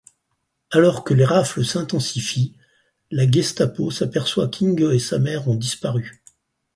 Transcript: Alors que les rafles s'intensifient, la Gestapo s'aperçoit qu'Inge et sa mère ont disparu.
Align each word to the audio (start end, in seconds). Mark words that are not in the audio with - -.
Alors 0.71 1.03
que 1.03 1.13
les 1.13 1.25
rafles 1.25 1.63
s'intensifient, 1.63 2.55
la 3.11 3.29
Gestapo 3.29 3.91
s'aperçoit 3.91 4.47
qu'Inge 4.49 4.95
et 4.95 4.97
sa 4.97 5.19
mère 5.19 5.47
ont 5.47 5.53
disparu. 5.53 6.23